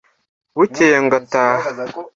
[0.57, 1.67] bukeye ngo taha